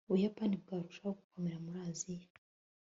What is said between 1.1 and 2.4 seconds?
gukomera muri aziya